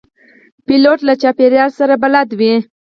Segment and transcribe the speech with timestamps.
[0.65, 2.53] پیلوټ له چاپېریال سره بلد وي.